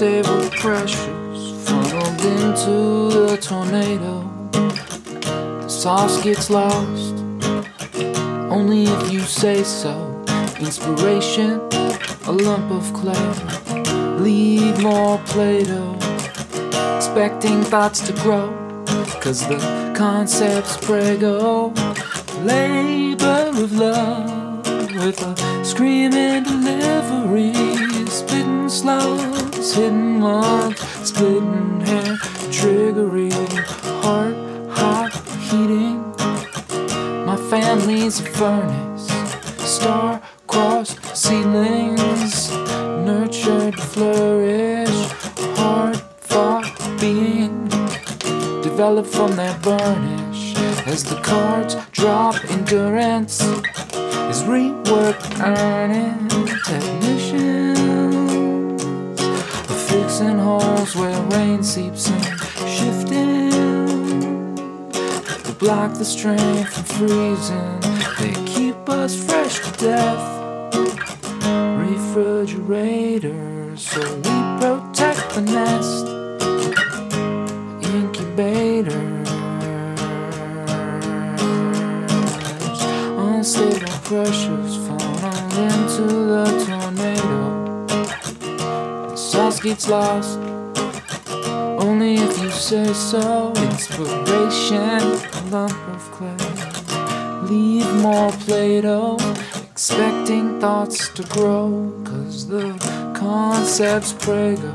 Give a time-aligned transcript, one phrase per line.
[0.00, 4.22] Unstable pressures funneled into the tornado.
[4.52, 7.16] The sauce gets lost,
[8.48, 10.24] only if you say so.
[10.60, 11.58] Inspiration,
[12.26, 14.22] a lump of clay.
[14.22, 15.96] Leave more Play Doh,
[16.96, 18.54] expecting thoughts to grow.
[19.20, 19.58] Cause the
[19.96, 21.72] concept's prego.
[22.44, 27.07] Labor of love with a screaming delivery.
[30.18, 32.16] Mugs, splitting hair,
[32.50, 33.32] triggery.
[34.02, 34.36] Heart,
[34.70, 35.12] hot,
[35.48, 35.98] heating.
[37.24, 39.08] My family's a furnace.
[39.58, 42.50] Star crossed ceilings,
[43.06, 44.98] nurtured flourish.
[45.56, 47.68] Hard fought being
[48.62, 50.56] developed from that burnish.
[50.86, 53.40] As the cards drop, endurance
[54.30, 56.37] is rework earning.
[60.78, 62.22] Where rain seeps in,
[62.68, 63.50] shifting
[65.42, 67.80] to block the strain from freezing.
[68.20, 70.38] They keep us fresh to death.
[71.78, 76.06] Refrigerators, so we protect the nest.
[77.84, 79.28] Incubators,
[83.18, 87.40] unstable pressures funnel into the tornado.
[89.08, 90.38] The sauce gets lost.
[92.58, 93.52] Say so.
[93.54, 96.36] Inspiration, a lump of clay.
[97.48, 99.16] Leave more Play Doh,
[99.70, 101.92] expecting thoughts to grow.
[102.04, 102.72] Cause the
[103.14, 104.74] concept's prego.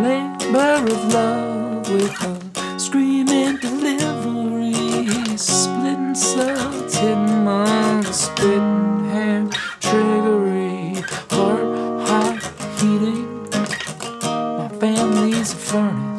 [0.00, 4.72] Labor of love with a screaming delivery.
[5.36, 9.44] Splitting slugs, hitting mugs, spitting hair,
[9.80, 10.96] triggery.
[11.30, 12.40] Heart, hot,
[12.80, 13.50] heating.
[14.58, 16.13] My family's a furnace.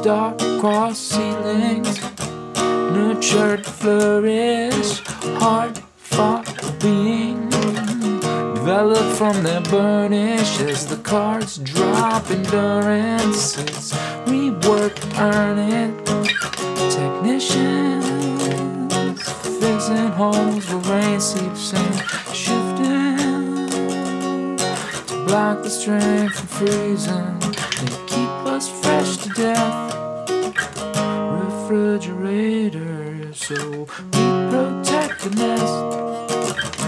[0.00, 2.00] Star-crossed ceilings,
[2.56, 5.00] nurtured flourish.
[5.40, 6.46] Heart fought
[6.80, 7.48] being
[8.54, 13.58] developed from their burnish as the cards drop endurance.
[13.58, 13.92] It's
[14.24, 15.92] reworked, earn it.
[16.92, 18.12] Technicians
[19.58, 21.92] fixing holes where rain seeps in,
[22.32, 23.16] shifting
[25.08, 27.38] to block the strain from freezing.
[27.80, 28.87] They keep us fresh
[33.48, 33.86] So we
[34.50, 36.87] protect the nest.